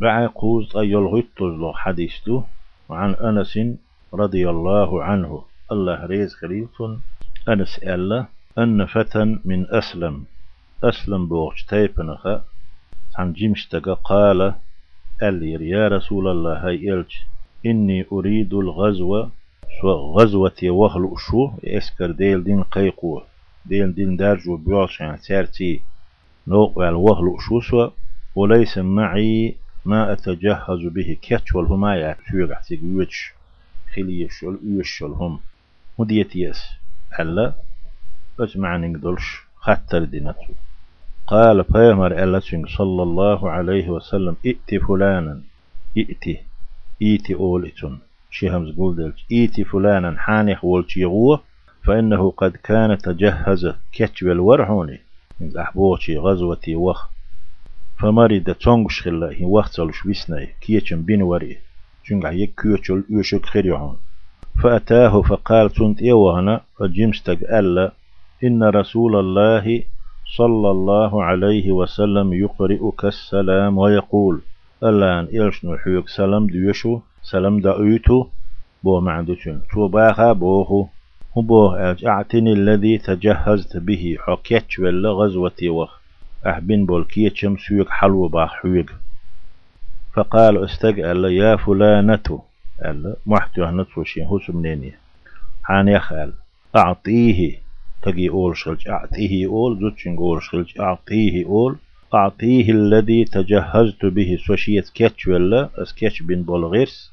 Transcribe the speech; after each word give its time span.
بعي 0.00 0.26
قوز 0.26 0.76
أي 0.76 0.94
الغيط 0.94 1.26
حديث 1.74 2.12
له 2.26 2.44
وعن 2.88 3.14
أنس 3.14 3.58
رضي 4.14 4.50
الله 4.50 5.04
عنه. 5.04 5.42
الله 5.72 6.06
ريز 6.06 6.34
خليل 6.34 6.68
أنس 7.48 7.78
ألا 7.78 8.26
أن 8.58 8.86
فتى 8.86 9.38
من 9.44 9.66
أسلم. 9.70 10.24
أسلم 10.84 11.28
بوغش 11.28 11.64
تيبنخ 11.64 12.26
عن 13.18 13.32
جمشتك 13.32 13.88
قال 13.88 14.54
ألير 15.22 15.62
يا 15.62 15.88
رسول 15.88 16.28
الله 16.28 16.66
هاي 16.66 16.92
إلج 16.92 17.12
إني 17.66 18.06
أريد 18.12 18.54
الغزو 18.54 19.28
غزوة 19.84 20.60
وهل 20.64 21.14
شو 21.18 21.50
إسكر 21.64 22.10
ديل 22.10 22.44
دين 22.44 22.62
قيقو 22.62 23.20
ديل 23.66 23.94
دين 23.94 24.16
دارجو 24.16 24.56
بيوش 24.56 25.00
يعني 25.00 25.18
تارتي 25.18 25.80
نوق 26.48 26.78
الوهل 26.78 27.36
شو 27.60 27.90
وليس 28.34 28.78
معي 28.78 29.56
ما 29.86 30.12
أتجهز 30.12 30.86
به 30.94 31.16
كتش 31.22 31.54
والهما 31.54 31.96
يعتوغ 31.96 32.52
احتيق 32.52 32.80
يوتش 32.82 33.32
خليش 33.94 34.42
ويشل 34.42 35.06
هم. 35.06 35.40
مديت 35.98 36.36
يس. 36.36 36.62
ألا 37.20 37.52
بس 38.38 38.56
معنى 38.56 38.88
نقدرش 38.88 39.42
خطر 39.56 40.04
دينتو 40.04 40.52
قال 41.26 41.64
فيمر 41.64 42.22
ألا 42.22 42.40
صلى 42.78 43.02
الله 43.02 43.50
عليه 43.50 43.88
وسلم 43.90 44.36
ائت 44.46 44.82
فلانا. 44.88 45.40
ائت 45.96 46.24
ايتي 47.02 47.34
اولتون 47.34 47.98
شيهمز 48.30 48.70
بولدلج 48.70 49.18
ايتي 49.32 49.64
فلانا. 49.64 50.18
حانيخ 50.18 50.64
والتيغوه 50.64 51.42
فإنه 51.82 52.30
قد 52.30 52.56
كان 52.56 52.98
تجهز 52.98 53.72
كتب 53.92 54.28
الورحوني 54.30 55.00
من 55.40 55.58
أحبوتي 55.58 56.16
غزوتي 56.18 56.76
وخ. 56.76 57.15
فمريد 58.00 58.54
تونغش 58.54 59.02
خلا 59.02 59.30
هي 59.32 59.44
وقتلش 59.44 60.06
ويسناي 60.06 60.48
كيتشن 60.60 61.02
بين 61.02 61.22
وري 61.22 61.56
شنغ 62.04 62.26
هيك 62.26 62.60
كيوتشل 62.60 63.04
يوشك 63.10 63.46
خيريون 63.46 63.96
فأتاه 64.62 65.22
فقال 65.22 65.70
تنت 65.70 66.02
إيوانا 66.02 66.60
فجمستك 66.78 67.42
ألا 67.42 67.92
إن 68.44 68.62
رسول 68.62 69.16
الله 69.16 69.82
صلى 70.36 70.70
الله 70.70 71.24
عليه 71.24 71.72
وسلم 71.72 72.32
يقرئك 72.32 73.04
السلام 73.04 73.78
ويقول 73.78 74.40
الآن 74.82 75.24
إلش 75.24 75.64
نحيوك 75.64 76.08
سلام 76.08 76.46
ديوشو 76.46 77.00
سلام 77.22 77.60
دعيتو 77.60 78.26
بو 78.84 79.00
معدوشن 79.00 79.60
تو 79.72 79.88
باخا 79.88 80.32
بوهو 80.32 80.86
هو 81.38 81.74
أعتني 82.06 82.52
الذي 82.52 82.98
تجهزت 82.98 83.76
به 83.76 84.16
حكيتش 84.20 84.78
ولا 84.78 85.10
غزوتي 85.10 85.68
وخ 85.68 86.05
أحبين 86.50 86.86
بولكيتشم 86.86 87.56
سيوك 87.56 87.88
حلو 87.90 88.28
باخ 88.28 88.52
حويق. 88.52 88.92
فقال 90.12 90.64
استقال 90.64 91.24
يا 91.24 91.56
فلانة. 91.56 92.42
قال 92.84 93.16
محتو 93.26 93.64
هنتوشي 93.64 94.24
هو 94.24 94.38
سمنيني 94.38 94.92
حان 95.62 95.88
يخال 95.88 96.32
أعطيه. 96.76 97.58
تجي 98.02 98.28
أول 98.28 98.56
شلج 98.56 98.88
أعطيه 98.88 99.46
أول 99.46 99.78
زوتشن 99.80 100.16
أول 100.16 100.42
شلج 100.42 100.80
أعطيه 100.80 101.46
أول. 101.46 101.76
أعطيه 102.14 102.70
الذي 102.70 103.24
تجهزت 103.24 104.04
به 104.04 104.38
سوشيت 104.46 104.88
كيتش 104.88 105.26
ولا 105.26 105.68
اسكيتش 105.82 106.22
بن 106.22 106.42
بولغيرس. 106.42 107.12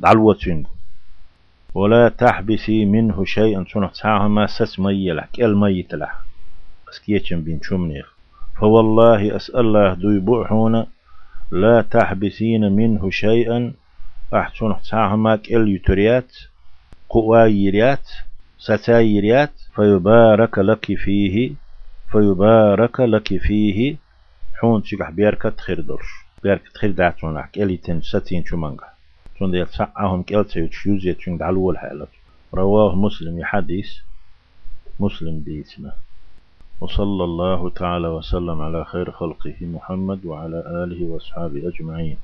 دعلوة 0.00 0.64
ولا 1.74 2.08
تحبسي 2.08 2.84
منه 2.84 3.24
شيئا 3.24 3.64
سنة 3.72 3.90
ساعة 3.92 4.28
ما 4.28 4.46
سس 4.46 4.80
مي 4.80 5.12
لك 5.12 5.40
الميت 5.40 5.94
له 5.94 6.10
اسكيتش 6.90 7.32
بن 7.32 7.60
شمنيخ 7.62 8.19
فوالله 8.60 9.36
أسأل 9.36 9.60
الله 9.60 9.94
دو 9.94 10.20
بوحونا 10.20 10.86
لا 11.50 11.82
تحبسين 11.82 12.72
منه 12.72 13.10
شيئا. 13.10 13.72
أحسن 14.34 14.74
ساهمك 14.82 15.52
اليتريات 15.52 16.36
قوايريات 17.08 18.08
ستايريات 18.58 19.52
فيبارك 19.74 20.58
لك 20.58 20.94
فيه 20.94 21.52
فيبارك 22.12 23.00
لك 23.00 23.38
فيه. 23.38 23.96
حون 24.54 24.82
تشيح 24.82 25.10
بيركة 25.10 25.52
خير 25.56 25.80
درش 25.80 26.08
بيركة 26.42 26.70
خير 26.74 26.90
دعتون 26.90 27.38
لك 27.38 27.58
إلي 27.58 27.76
تن 27.76 28.00
ستين 28.00 28.44
شو 28.44 28.76
تون 29.38 29.50
ديال 29.50 29.68
سعهم 29.68 30.22
كيلتا 30.22 30.60
يتشيوز 30.60 31.06
يتشون 31.06 31.38
دعلو 31.38 31.70
الحالة 31.70 32.06
رواه 32.54 32.94
مسلم 32.94 33.38
يحديث. 33.38 33.90
مسلم 35.00 35.40
بيتنا. 35.40 35.92
وصلى 36.80 37.24
الله 37.24 37.60
تعالى 37.70 38.08
وسلم 38.08 38.58
على 38.60 38.84
خير 38.84 39.10
خلقه 39.12 39.56
محمد 39.60 40.24
وعلى 40.24 40.58
آله 40.84 41.00
وأصحابه 41.04 41.60
أجمعين. 41.68 42.16